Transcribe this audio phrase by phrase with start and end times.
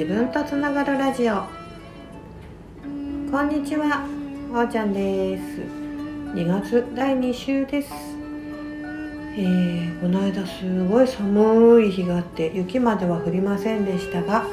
[0.00, 1.42] 自分とつながるラジオ。
[3.30, 4.06] こんにちは
[4.50, 5.42] おーちゃんです。
[6.34, 7.92] 2月第2週です。
[9.36, 14.46] えー、この間すごい寒い日があって雪までは降りませんでしたが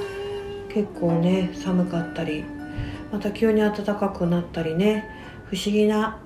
[0.67, 2.43] 結構ね寒かったり
[3.13, 5.09] また急に暖かくなったりね
[5.49, 6.19] 不思議な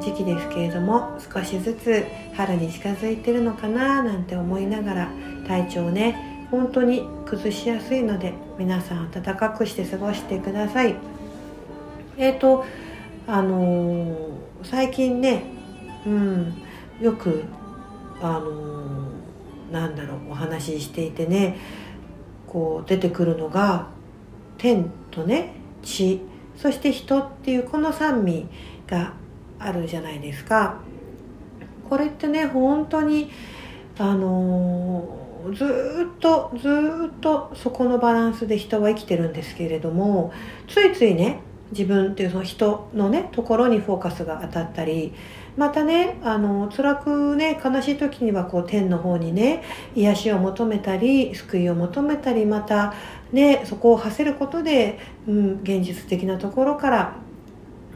[0.00, 5.10] 時期ですけれども少しずつ春に近づいてるのかななんて思いながら
[5.48, 10.94] 体調ね本当に崩しやすいので皆さん暖かくして過ごしてください。
[12.16, 12.64] えっ、ー、と
[13.26, 14.30] あのー、
[14.62, 15.42] 最近ね
[16.06, 16.62] うん
[17.00, 17.42] よく
[18.20, 21.58] あのー、なんだろうお話ししていてね
[22.46, 23.88] こう出てくるのが
[24.58, 26.20] 天とね地
[26.56, 28.46] そして人っていうこの三味
[28.86, 29.14] が
[29.58, 30.76] あるじゃないですか。
[31.90, 33.28] これってね本当に
[33.98, 35.21] あの
[35.54, 36.68] ずっとず
[37.16, 40.32] っとそこのバランスで人は生きてるんですけれども
[40.68, 41.40] ついついね
[41.72, 45.14] 自分っていうその人のねところにフォーカスが当たったり
[45.56, 49.62] またねあの辛くね悲しい時にはこう天の方にね
[49.94, 52.94] 癒しを求めたり救いを求めたりまた
[53.32, 57.16] ねそこを馳せることで、うん、現実的なところから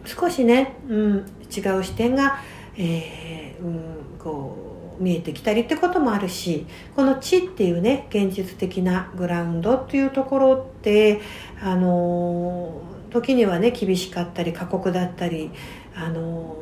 [0.04, 1.16] 少しね、うん、
[1.54, 2.38] 違う視点が、
[2.76, 11.20] えー、うん、こう見えてきたりってこともあるしこの地っていうね現実的なグラウンドっていうところって
[11.60, 15.50] あの時にはね厳しかったり過酷だったり
[15.94, 16.56] あの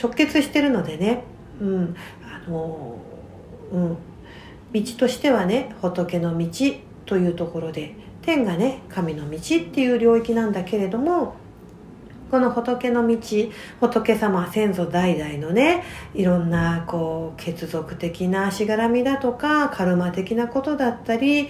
[0.00, 1.24] 直結してるのでね、
[1.60, 2.98] うん、あの、
[3.72, 3.96] うん、
[4.72, 6.48] 道としてはね仏の道
[7.06, 9.40] というところで天がね神の道っ
[9.72, 11.36] ていう領域なんだけれども
[12.30, 13.16] この仏の道
[13.80, 15.82] 仏様先祖代々のね
[16.14, 21.48] いろんなこう血族的なしがらみだとかカルマ的なことだったり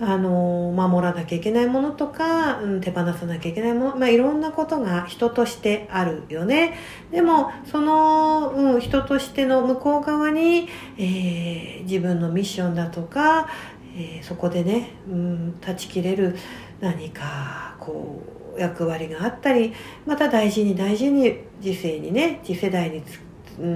[0.00, 6.78] あの守らなきゃいけないものとか、うん、手放さなきゃいけないもの、まあ、いろんなことが人としてあるよね。
[7.10, 13.48] でもその、うん、人としての向こう側に、えー、自分のミッションだとか、
[13.96, 16.36] えー、そこでね、うん、断ち切れる
[16.80, 19.72] 何かこう役割があったり
[20.06, 23.02] また大事に大事に次世にね次世代に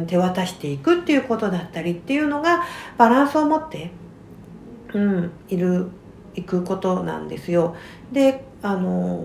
[0.07, 2.65] 手渡していくっていうことだったりっていうのが
[2.97, 3.91] バランスを持って、
[4.93, 5.91] うん、いる
[6.35, 7.77] いくことなんですよ。
[8.13, 9.25] であの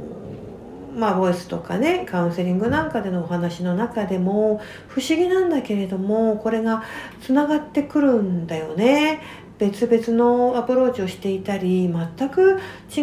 [0.96, 6.84] まあボイスとかねカウンセリングなんかでのお話の中でも不思議なんだけれどもこれが
[7.22, 9.22] つながってくるんだよね。
[9.60, 12.60] 別々のアプローチをしていたり全く
[12.96, 13.02] 違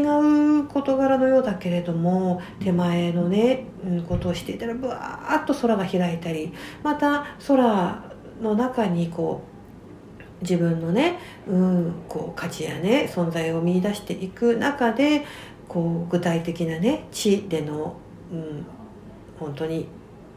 [0.62, 6.52] う事柄のようだけれども手前のね、うん、ことをしていたらブワーッと空が開いたり
[6.82, 15.24] また空の中にこう自分のね、うん、こう価値やね存在を見いだしていく中で
[15.68, 17.96] こう具体的なね地での、
[18.32, 18.66] うん、
[19.38, 19.88] 本当に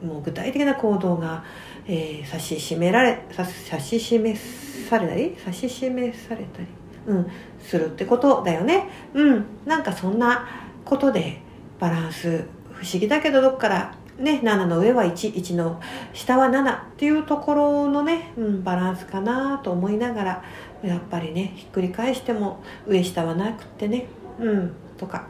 [0.04, 1.44] もう具体的な行動が、
[1.92, 6.68] えー、指し示られ指し示されたり指し示されたり、
[7.08, 7.28] うん、
[7.60, 8.88] するってことだよね。
[9.16, 10.48] うんなんかそんな
[10.86, 11.42] ことで
[11.80, 15.82] バランス不思議だけどどっからね7の上は11の
[16.14, 20.44] 下は7っていうところのね、うん、バランスかなと思いながら
[20.84, 24.06] やっぱりねひっくり返しても上下はなくってね
[24.40, 25.28] うんとか。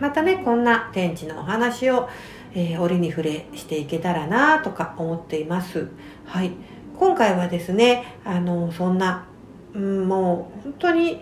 [0.00, 2.08] またねこんな天地のお話を、
[2.54, 5.88] えー、折に触れしていけたらなとか思っています。
[6.24, 6.52] はい。
[6.96, 9.26] 今回はですねあのそんな、
[9.74, 11.20] うん、もう本当に、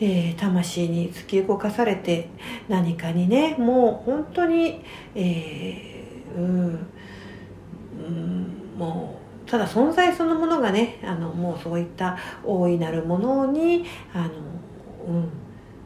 [0.00, 2.28] えー、魂に突き動かされて
[2.68, 6.86] 何かにねもう本当に、えー、うん、
[8.06, 14.28] うん、もうただ存在そのものがねあのもうそういった大いなるものにあの、
[15.08, 15.30] うん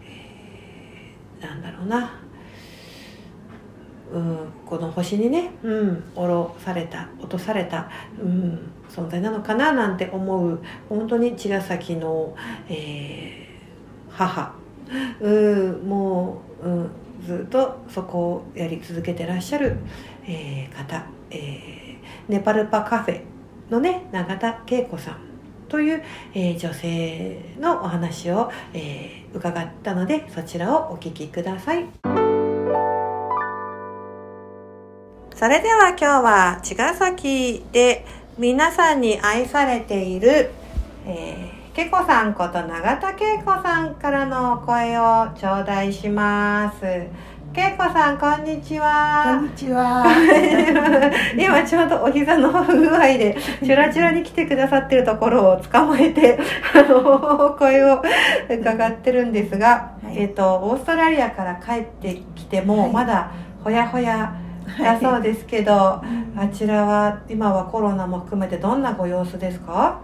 [0.05, 2.22] えー、なんだろうな。
[4.13, 12.37] うん、この星にね、うん、下ろされた落とされた、うん、存在なのかななんて思う本当に茅ヶ崎の、
[12.69, 14.55] えー、母、
[15.21, 16.91] うん、もう、うん、
[17.27, 19.79] ずっとそこをやり続けてらっしゃる、
[20.27, 23.23] えー、方、えー、ネパルパカフェ
[23.71, 25.33] のね永田恵子さん。
[25.69, 26.03] という、
[26.35, 32.22] えー、女性のお話を、えー、伺ったのでそちらをお聞きください。
[35.43, 38.07] それでは今日は茅ヶ崎で
[38.39, 40.53] 皆さんに愛されている、
[41.05, 45.03] えー、けこさんこと永田恵子さんからのお声を
[45.35, 46.83] 頂戴します。
[47.53, 50.05] けいこさんこんにちこはんにちは。
[51.37, 56.39] 今ちょうどお膝の不具合でチュラチュラに来てくださってるところを捕まえて
[56.73, 58.01] あの声を
[58.49, 63.33] 伺ってるんですが、はいえっ、とオーストラリアから帰ってきても、はいまだ
[63.65, 64.33] ほやほや
[64.83, 66.03] だそうですけど、あ
[66.37, 70.01] はちらは今はコロナも含めてどんなご様子ですか？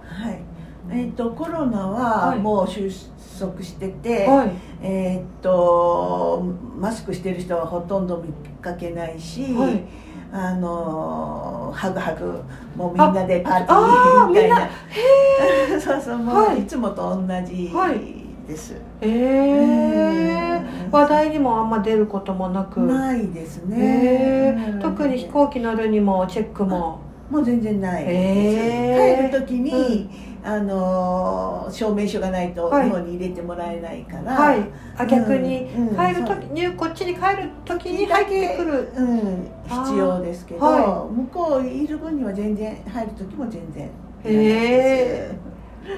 [0.90, 0.94] い。
[0.94, 2.38] えっ、とコロナははい。
[2.38, 2.90] もう収
[3.38, 4.50] 束してて、はい。
[4.82, 6.42] えっ、と
[6.78, 8.32] マスクしてる人はほとんど見
[8.62, 9.84] かけないし、はい。
[10.30, 12.42] あのハグハグ
[12.76, 14.68] もうみんなでパーティあーーみたいな。
[15.80, 16.60] そうそうもう、はい。
[16.60, 17.98] い、つもと同じはい。
[18.46, 18.74] です。
[19.00, 20.90] えー、うん。
[20.90, 22.80] 話題にもあんま出ることもなく。
[22.80, 23.76] ないですね。
[23.78, 24.74] えー。
[24.74, 24.80] うん。
[24.80, 27.00] 特に飛行機乗るにもチェックも。
[27.30, 29.28] もう全然ないです、へー。
[29.28, 30.08] 帰る時に、
[30.42, 32.84] あのー証明書がないとはい。
[32.84, 34.60] 日本に入れてもらえないから、はい。
[34.96, 35.88] あ逆にうん。
[35.88, 38.88] うん帰る時にこっちに帰る時に入ってくる。
[38.96, 43.90] うん、必要ですけど、は向こういる分には全然入る時も全然
[44.24, 45.30] へ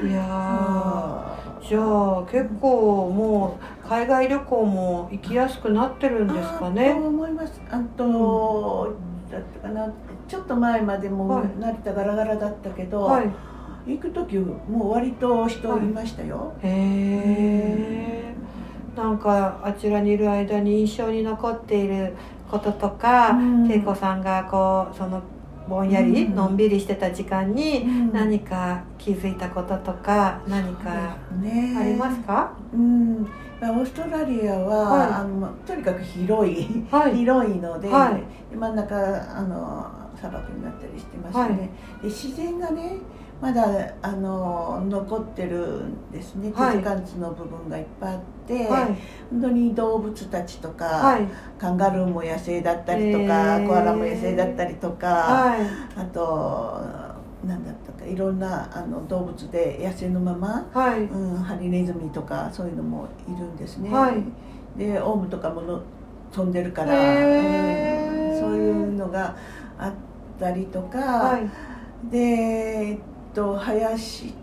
[0.08, 7.61] いやあーじゃあ結構もう海外旅行も行きやすくなってるんですかとね思います。
[7.71, 8.97] あと、
[9.31, 9.93] だったかな。
[10.27, 11.49] ちょっと前までもはい。
[11.59, 13.31] 成田ガラガラだったけど、はい。
[13.87, 18.35] 行く時もう割と人いましたよ、へえ
[18.95, 22.15] なんかあちらにいる間に印象に残っている
[22.51, 23.73] こととかうん。
[23.73, 25.23] 恵子さんがこうその
[25.70, 26.34] ぼんやりうん。
[26.34, 28.12] のんびりしてた時間にうん。
[28.12, 31.75] 何か気づいたこととか何かね。
[31.78, 32.52] ありますか？
[32.75, 35.12] うん、オーストラリアは、はい。
[35.12, 37.17] あのまとにかく広い、はい。
[37.17, 38.56] 広いので、はい。
[38.56, 38.96] 真ん中
[39.38, 41.70] あの砂漠になったりしてますね、
[42.02, 42.96] で自然がね
[43.41, 46.51] まだあの残ってるんですね。
[46.51, 46.77] 手はい。
[46.77, 48.85] 付かずの部分がいっぱいあって、はい。
[49.31, 51.27] 本当に動物たちとか、はい。
[51.59, 53.67] カンガルーも野生だったりとか、へー。
[53.67, 55.61] コアラも野生だったりとか、はい。
[55.97, 56.83] あと
[57.47, 61.01] 何だったかいろんなあの動物で野生のままはい。
[61.05, 64.23] うん、ハリネズミとかそういうのもいるんですね、はい。
[64.79, 65.81] でオウムとかもの
[66.31, 68.35] 飛んでるから、へー。
[68.35, 69.37] うんそういうのが
[69.79, 69.93] あっ
[70.39, 72.11] たりとか、はい。
[72.11, 72.99] で
[73.35, 74.35] と林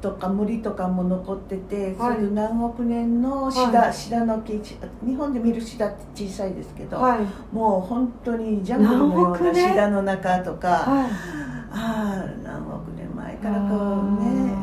[0.00, 2.14] とか森とかも残ってて、はい。
[2.16, 3.94] そういう何億年のシダ,、はい。
[3.94, 7.54] シダの木日本で見るシダって小さいですけど、はい。
[7.54, 11.46] もう本当にジャングルのようなシダの中とか、はい
[11.78, 14.54] ああ何億年前からこうね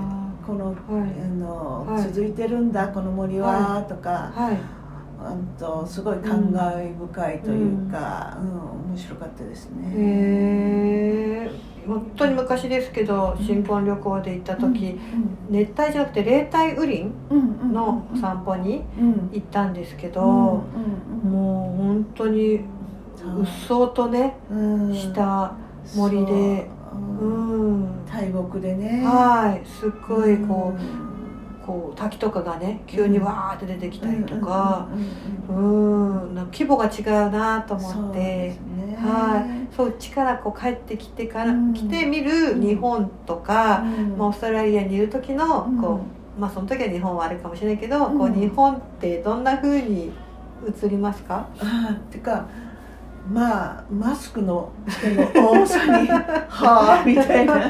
[0.48, 2.04] このあのはい。
[2.04, 4.58] 続いてるんだこの森は、とか、はい。
[5.24, 8.92] あんとすごい感慨深いというか、うん。
[8.92, 11.50] 面白かったですね。
[11.88, 15.00] 本当に昔ですけど新婚旅行で行った時、
[15.50, 17.06] 熱帯じゃなくて冷帯雨林
[17.74, 19.30] の散歩にうん。
[19.32, 22.58] 行ったんですけど、うんもう本当にう。
[22.58, 24.94] っそうとねうん。
[24.94, 25.54] した
[25.96, 27.28] 森でそう。
[27.30, 27.84] ん。
[27.84, 28.06] ん。
[28.06, 29.04] 大木でね。
[29.06, 29.66] はい。
[29.68, 31.13] すっごいこうう
[31.66, 34.88] こう滝とかがね急にわーって出てきたりとか。
[35.50, 38.56] うん規模が違うなと思って。
[38.98, 39.76] はい。
[39.76, 41.74] そからこう帰ってきてからうん。
[41.74, 44.18] 来てみる日本とか、うん。
[44.18, 45.82] まあ、オーストラリアにいる時のうん。
[45.82, 46.02] こ
[46.38, 48.18] う、まあその時は日本はあるかもしれないけど、うん。
[48.18, 50.12] こう日本ってどんな風に
[50.66, 52.48] 映りますか、ああてか
[53.32, 54.70] まあマスクの
[55.34, 57.54] 多さにはあ みたいな。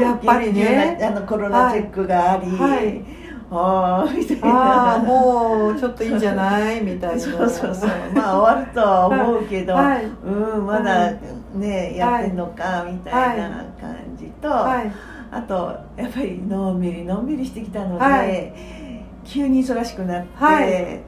[0.00, 0.98] やっぱりね。
[1.02, 3.02] あのコロナチェックがあり、はい。
[3.50, 4.98] はあみたいな。
[5.04, 6.80] もうちょっといいんじゃない？
[6.82, 7.20] みたいな。
[7.20, 7.90] そうそうそう。
[8.14, 10.04] まあ終わるとは思うけど、はい。
[10.24, 11.10] うんまだ
[11.54, 14.90] ねやってんのかみたいな感じと、はい。
[15.30, 18.52] あとやっぱりのんびりのんびりしてきたので、はい。
[19.24, 21.00] 急に忙しくなって、はい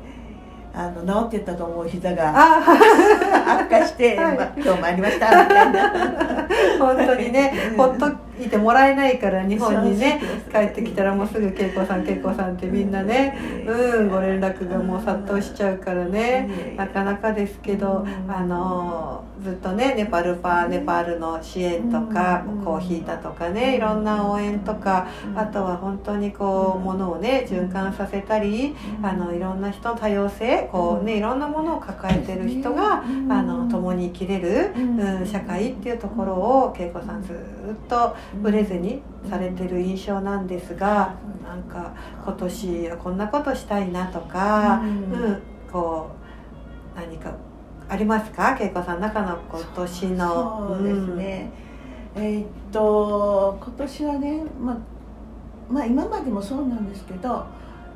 [0.77, 4.37] あの治ってったと思う膝があ悪化して、はい。
[4.37, 6.49] まあ今日もありましたみたいな。
[6.79, 7.77] 本当にねうん。
[7.77, 8.09] ほっと
[8.43, 10.21] いてもらえないから日本にね
[10.53, 14.09] 帰ってきたらもうすぐ恵子さん恵子さんってみんなねうん。
[14.09, 16.75] ご連絡がもう殺到しちゃうからね。
[16.77, 18.35] なかなかですけどうん。
[18.35, 22.65] あのずっとねネパルパーネパールの支援とかうん。
[22.65, 33.05] コーヒーだとかねいろんな応援とかあとは本当にこう物をね循環させたりあのいろんな人の多様性こうねいろんなものを抱えてる人があ
[33.43, 35.01] の共に生きれる、うん。
[35.01, 37.37] うん、社会っていうところを恵子さんずっ
[37.89, 41.15] とブレずにされてる印象なんですが
[41.45, 46.11] なんか今年はこんなことしたいなとか、ううんんこ
[46.97, 47.35] う何か
[47.89, 48.57] ありますか？
[48.59, 50.67] 恵子さんの中の今年の。
[50.69, 51.53] そうですね、
[52.15, 54.77] えーっと今年はね、まあ、
[55.71, 57.45] まあ今までもそうなんですけど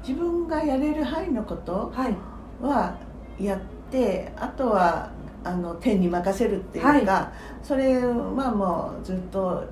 [0.07, 2.17] 自分がやれる範囲のことうんはい。
[2.61, 2.99] は
[3.41, 5.11] やってあとは
[5.45, 9.65] あの天に任せるっていうか、はそれはもうずっと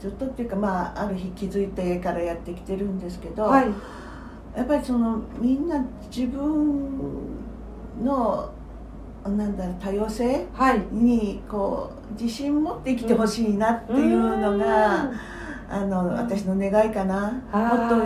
[0.00, 3.66] ずっとっていうかまあある日気づいてからやってきてるんですけど、はい。
[4.56, 5.82] やっぱりそのみんな
[6.14, 6.90] 自分
[8.02, 8.52] の
[9.28, 10.46] なんだろう多様性？
[10.52, 10.82] はい。
[10.90, 15.10] にこう自信持って生きてほしいなっていうのが、
[15.70, 17.96] あの私の願いかな、もっと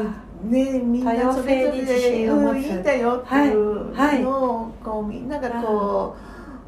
[0.48, 2.52] ねみんなそれぞれ多様性に自信を持つ。
[2.52, 4.22] うんいいんだよっていうはい。
[4.22, 6.16] のをこうみんながこ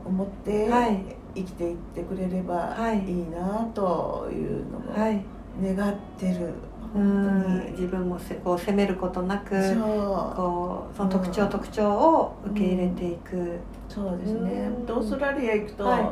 [0.05, 1.01] う思ってはい。
[1.35, 3.05] 生きていってくれればはい。
[3.07, 5.23] いいなというのもはい。
[5.63, 6.55] 願ってる、
[6.95, 14.71] う本当にん自分もせこう責めることなくこうその特徴、うん特徴を受け入れていく、そうですね。
[14.87, 14.97] うん。
[14.97, 16.03] オーストラリア行くと、はい。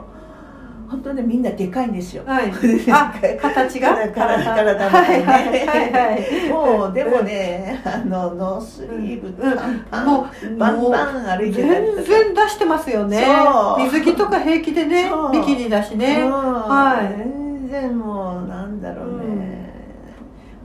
[0.89, 2.53] 本当ねみんなでかいんですよ、はい。
[2.93, 3.97] あ形が？
[4.09, 6.17] 体体もはいね、はいはいは
[6.47, 6.49] い。
[6.49, 9.57] もうでもね、あのノースリーブうん。
[9.57, 11.05] 短パン、もうバンバ
[11.35, 12.03] ン歩いて全か。
[12.03, 13.27] 然出してますよね。
[13.79, 16.23] 水着とか平気でねビキニだしね。
[16.23, 16.29] う。
[16.29, 17.17] んはい。
[17.17, 19.16] 全然もうなんだろう。
[19.16, 19.16] ね、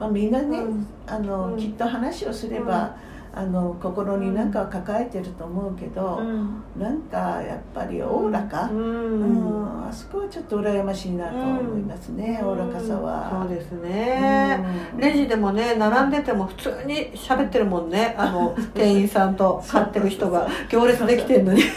[0.02, 0.86] まあ、みんなね、うん。
[1.06, 1.56] あのうん。
[1.56, 2.96] きっと話をすれば、
[3.34, 6.62] あの心に何かは抱えてると思うけど、うん。
[6.78, 9.60] なんかやっぱりおおらか、ううん。
[9.62, 13.30] んあそこはちょっと羨ましいなと思いますね、おおらかさは。
[13.40, 14.62] そうですね、
[14.94, 15.00] うん。
[15.00, 18.14] レジでもね並んでても普通に喋ってるもんね。
[18.18, 20.46] あの 店員さんと買ってる人が。
[20.68, 21.62] 行列できてんのに。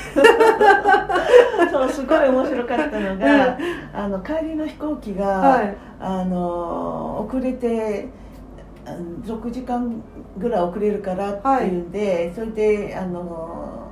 [1.72, 3.58] そうすごい面白かったのが、
[3.94, 5.76] あの帰りの飛行機が、はい。
[6.02, 8.10] あの遅れて
[8.86, 10.02] 6時間
[10.38, 13.92] ぐらい遅れるからっていうんで、それであの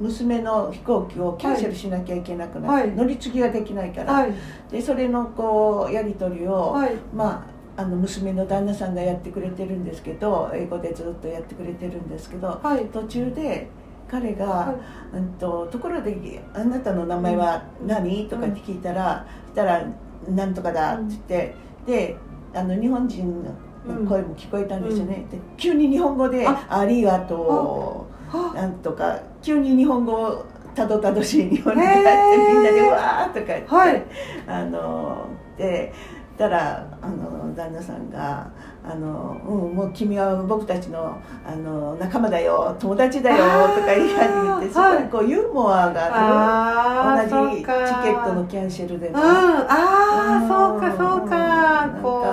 [0.00, 2.96] 娘の飛行機をキャンセルしなきゃいけなくなって、はい。
[2.96, 4.32] 乗り継ぎができないから、はい。
[4.70, 6.96] でそれのこうやり取りを、はい。
[7.14, 12.86] まあ、あの娘の旦那さんがやってくれてるんですけど英語でずっとやってくれてるんですけどはい。
[12.86, 13.68] 途中で
[14.08, 14.72] 彼が、は
[15.12, 15.16] い。
[15.16, 19.84] うんと「ところであなたの名前は何?」とかって聞いたら「そしたら
[20.28, 21.54] なんとかだ」って言って、
[21.86, 22.16] で
[22.54, 23.50] あの日本人の
[23.84, 26.66] 声も聞こえたんですよね、で急に日本語で「あ。
[26.68, 34.02] ありがとう」はなんとか急に日本語たどたどしい日本語でへーみんなでわーとか言って、はい。
[34.46, 35.26] あの
[35.56, 35.92] で
[36.36, 38.48] たらあの旦那さんが
[38.84, 43.36] あの、うん「もう君は僕たちのあの仲間だよ友達だよ」
[43.72, 49.20] とか言い始めてすごいこうユーモアがある、同じチケットのキャンセルでも。
[49.20, 49.24] うん。
[49.24, 52.24] ああそうかそうかこ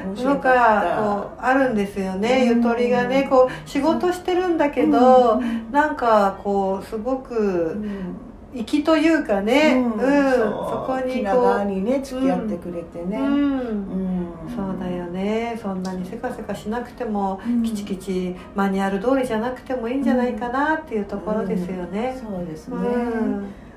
[0.23, 0.95] なん白かった。
[0.95, 2.47] かこうあるんですよね。
[2.51, 2.57] うん。
[2.57, 5.71] ゆとりがねこう仕事してるんだけどうん。
[5.71, 7.33] なんかこうすごうく
[7.75, 8.15] ん
[8.53, 9.91] 粋というかねうん。
[9.91, 10.01] そう。
[10.01, 13.29] そこに気こ長にね付き合ってくれてね、ううん。
[13.29, 13.35] う
[13.65, 14.27] ん。
[14.53, 15.57] そうだよね。
[15.61, 17.63] そんなにせかせかしなくてもうん。
[17.63, 22.19] きちきちマニュアル通りじゃなくてもいいんじゃないかなっていうところですよね。
[22.21, 22.75] そうですね、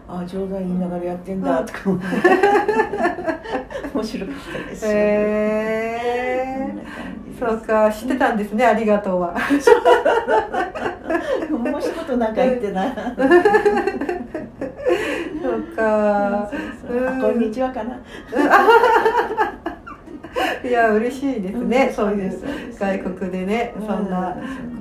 [0.08, 1.78] うんあ冗談言いながらやってんだとか
[3.94, 6.92] 面白かったです、へこんな感
[7.24, 7.40] じです。
[7.40, 9.34] そうか知ってたんですねありがとうは。
[11.50, 12.86] もう一言なんか言ってな。
[12.86, 12.94] い
[15.42, 16.50] そうか。
[16.50, 16.56] そ
[16.88, 17.96] うそうあこんにちはかな、
[20.68, 21.94] いや嬉しいですね、うん。
[21.94, 22.32] そういう
[22.78, 24.10] 外国でね、うんそん。
[24.10, 24.36] な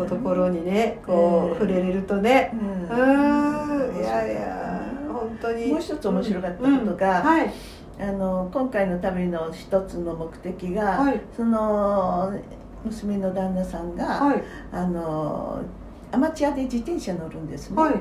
[0.08, 2.52] ところにねこう、ええ触れれるとね。
[2.90, 3.94] ううん。
[3.94, 4.42] んいやいや。
[4.63, 4.63] 本
[5.44, 7.54] 当にもう一つ面白かったことがうんはい。
[8.00, 11.22] あの今回の旅の一つの目的が、はい。
[11.36, 12.34] その
[12.84, 14.44] 娘の旦那さんが、はい。
[14.72, 15.62] あの
[16.12, 17.94] アマチュアで自転車乗るんですね、はい。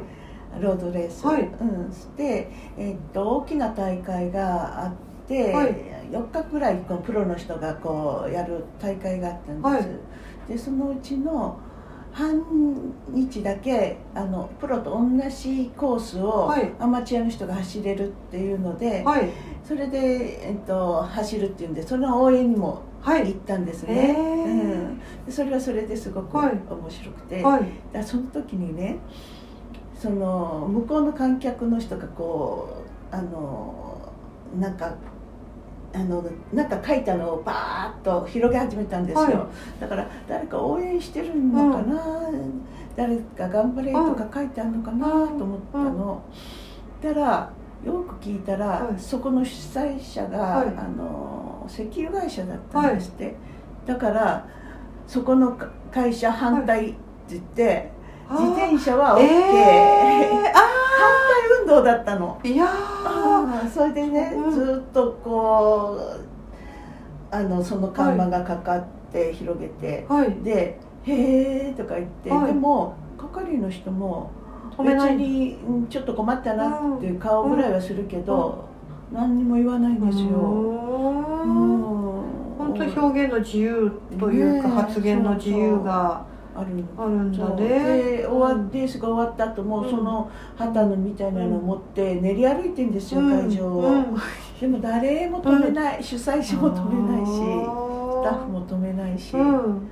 [0.61, 1.43] ロードレース、はい。
[1.43, 4.93] うん、で、えっと大きな大会があっ
[5.27, 5.77] て、はい。
[6.11, 10.49] 4日ぐらいこうプロの人がこうやる大会があったんです、はい。
[10.49, 11.59] でそのうちの
[12.13, 12.43] 半
[13.09, 16.71] 日だけあのプロと同じコースをはい。
[16.79, 19.31] アマチュアの人が走れるっていうので、はい。
[19.65, 23.29] それで、えっと、走るっていうんでその応援にもはい。
[23.29, 24.45] 行ったんですへね、ー。
[24.45, 24.49] う
[24.93, 26.53] ん、でそれはそれですごくはい。
[26.69, 27.63] 面白くて、はい。
[27.93, 28.99] だその時にね
[29.99, 34.13] その向こうの観客の人がこうあの
[34.59, 34.95] なんか
[35.95, 42.31] あのなんか書いたのをバーッと広げ始めたんですよ、はだから誰か応援してるのかな、
[42.97, 46.23] 誰か頑張れとか書いてあるのかなと思ったの、
[47.03, 47.53] たら
[47.85, 49.01] よく聞いたら、はい。
[49.01, 50.69] そこの主催者が、はい。
[50.69, 53.35] あの石油会社だったんですって、
[53.87, 54.47] だから
[55.07, 55.59] そこの
[55.91, 56.97] 会社反対って
[57.31, 57.91] 言って、
[58.31, 60.63] 自転車は OK、えー、あ反
[61.41, 61.42] 対
[61.73, 62.39] 運動だったの。
[62.43, 62.53] ー。
[62.53, 62.67] いや
[63.73, 64.51] それでね、うん。
[64.51, 70.33] ずっとこうあのその看板がかかって広げて、はい。
[70.45, 72.47] で「へえ」とか言って、はい。
[72.49, 74.31] でも係の人も
[74.77, 75.17] 止めない。
[75.17, 78.65] 別にうんちょっと困ったなっていう顔ぐらいはするけど、
[79.13, 80.29] 何にも言わないんですよ。
[80.29, 81.83] うん。
[82.59, 87.67] 本当に表現の自由というか、発言の自由があるあるんだね。
[87.67, 89.91] で終わレースが終わった後も、うん。
[89.91, 94.17] その旗のみたいなのを持って練り歩いてんですよ、会場を、うん。
[94.61, 97.37] でも誰も止めない、主催者も止めないしス
[98.25, 99.43] タッフも止めないし、うん。
[99.43, 99.89] も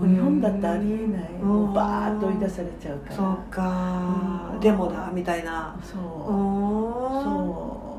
[0.00, 1.48] う日本だってありえない、うん。
[1.48, 3.16] もうバーッと追い出されちゃうから。
[3.16, 4.60] そうか、うん。
[4.60, 5.76] デモだみたいな。
[5.82, 7.90] そう、うんそう。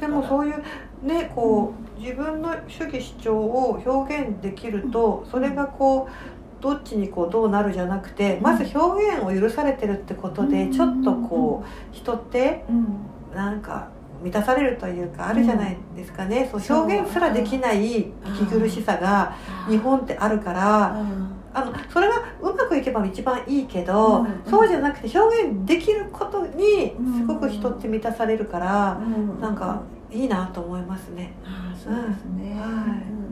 [0.00, 0.62] でもそういう
[1.06, 6.10] ねこう自分の主義主張を表現できるとそれがこう
[6.60, 10.72] どっちにこうどうなるじゃなくてまず表現を許されてるってことでうん。
[10.72, 12.96] ちょっとこう人ってうん。
[13.34, 13.88] なんか
[14.22, 19.36] 満たされるというかあるじゃないですかね、そうそう表現すらできない息苦しさが
[19.68, 20.96] 日本ってあるから
[21.52, 24.42] あのそれがうまくいけば一番いいけど、うん。
[24.50, 29.40] そうじゃなくて表現できることにすごく人って満たされるから、うん。
[29.40, 31.34] なんかいいなと思いますね。
[31.74, 33.26] そうですね、はい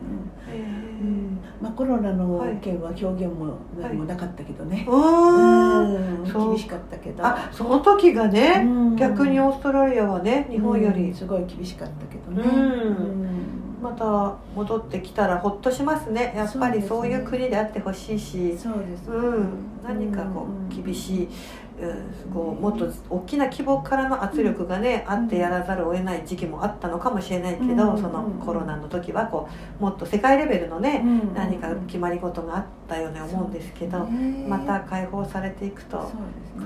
[1.65, 5.95] まあ、コロナの件は表現も何もなかったけどね、うん。
[5.95, 6.21] う。
[6.21, 7.25] ん厳しかったけど。
[7.25, 8.95] あその時がね、うん。
[8.95, 11.05] 逆にオーストラリアはね日本より。
[11.05, 12.61] うんすごい厳しかったけどね、う
[13.01, 13.81] ん。
[13.81, 16.33] また戻ってきたらほっとしますね。
[16.35, 18.55] やっぱりそそういう国であってほしいし。
[18.57, 19.47] そうです、うん、
[19.83, 21.29] 何かこう厳しい、うん
[22.33, 28.01] こうもっと大きな規模からの圧力がね、あってやらざるを得ない時期もあったのかもしれないけど、うん。
[28.01, 29.49] そのコロナの時はこ
[29.79, 31.33] うもっと世界レベルのね、うん。
[31.33, 35.97] 何か決まり事があったように思うんですけど、ねまた解放されていくと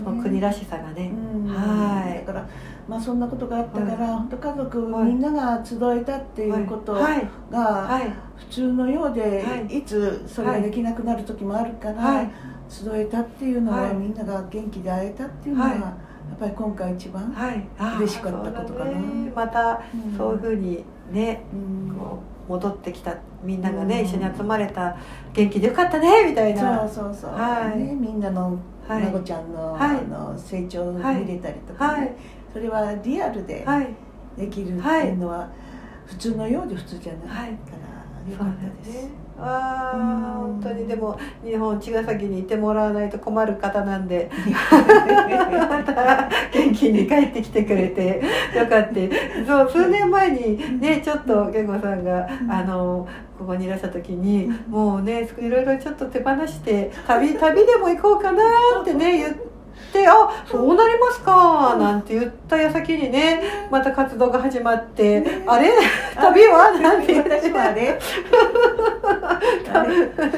[0.04, 1.48] この国らしさがね、うん。
[1.48, 2.26] はい。
[2.26, 2.48] だから
[2.90, 7.30] まあそんなことがあったから、はい本当家族はいみんなが集えたっていうことはい。
[7.52, 8.12] がはい。
[8.36, 9.78] 普通のようで、はい。
[9.78, 12.32] い、つそれができなくなる時もあるから、はい。
[12.68, 13.94] 集えたっていうのは、はい。
[13.96, 15.80] みんなが元気で会えたっていうのは、はい。
[15.80, 15.88] や
[16.36, 17.36] っぱり今回一番、
[18.00, 18.68] 嬉しかったことかな。
[18.68, 19.32] そうだね。
[19.36, 20.18] またうん。
[20.18, 21.56] そういうふうにね、う
[21.92, 21.96] ん。
[21.96, 24.06] こう戻ってきたみんながね、うん。
[24.08, 24.98] 一緒に集まれた
[25.34, 26.88] 元気でよかったねみたいな。
[26.88, 27.78] そうそうそう、はい。
[27.78, 29.04] ね、みんなのはい。
[29.04, 29.98] 孫ちゃんの,、はい。
[29.98, 32.16] あの成長を見れたりとかね、はい
[32.54, 33.96] それはリアルではい。
[34.38, 35.50] できるっていうのは、
[36.06, 38.32] 普通のようで普通じゃないから、はい。
[38.32, 39.30] よかったです。
[39.42, 44.30] あ本当にでも日本茅ヶ崎にいてもらわないと困る方なんで。
[45.70, 48.22] また元気に帰ってきてくれて
[48.56, 48.96] よかった。
[49.46, 53.08] そう数年前にねちょっと健吾さんがあの
[53.38, 58.44] ここにいらした時にもうねいろいろちょっと手放して旅旅でも行こうかな
[58.82, 59.49] ってね言って。
[60.08, 65.72] あそうなりますかなんて言った矢先にねまた活動が始まって「あれ？
[66.16, 67.30] 旅は?」なんて言って。
[67.42, 68.00] 私もあれ？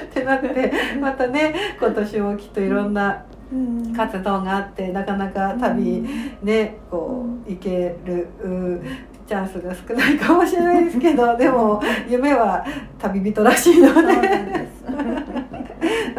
[0.01, 3.93] ってなってまたね今年もきっといろんなうん。
[3.95, 6.06] 活動があってなかなか旅
[6.41, 8.82] ねこう行けるう
[9.27, 12.65] チャンスが少ないかもしれないですけどでも夢は
[12.99, 14.67] 旅人らしいので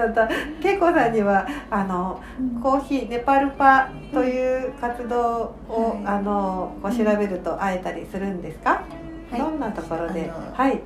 [0.09, 0.19] です。
[0.19, 0.29] また
[0.69, 2.23] 恵子さんにはあの
[2.63, 6.15] コーヒーネパルパという活動を、はい。
[6.17, 8.83] あのこう調べると会えたりするんですか、
[9.31, 9.41] はい。
[9.41, 10.31] どんなところで？
[10.55, 10.81] はい。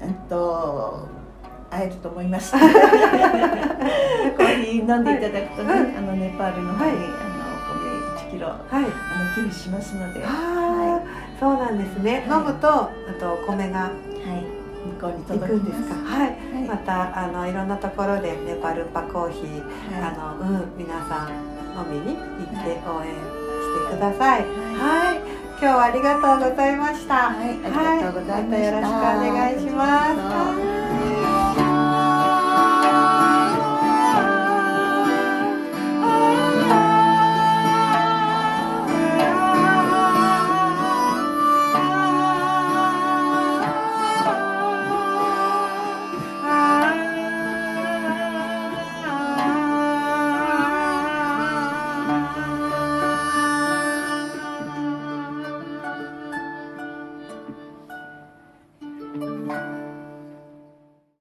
[0.00, 1.08] えっと
[1.70, 2.52] 会えると思います。
[2.58, 2.66] コー
[4.64, 5.80] ヒー飲んでいただくとね、はい。
[5.96, 6.96] あのネパールの方に、はい。
[6.96, 7.90] あのお米
[8.28, 8.84] 1キロあはい。
[8.84, 8.88] の
[9.34, 11.06] 寄付しますので、はああ、
[11.38, 12.26] そうなんですね。
[12.30, 13.86] 飲むと、あとお米が。
[13.86, 13.90] い、
[14.94, 15.94] 向こうに行くんですか。
[15.94, 16.30] はい。
[16.30, 19.62] はいまたあのいろんなところでネパルパコーヒー、
[20.02, 21.30] はあのうん皆さん
[21.78, 24.42] 飲みに行って応援してください。
[24.42, 25.38] はい。
[25.60, 27.30] 今日はありがとうございました。
[27.30, 30.77] はいありがとうございましたまたよろしくお願いします。